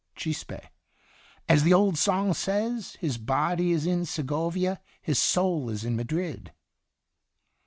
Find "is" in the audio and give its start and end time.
3.71-3.85, 5.69-5.85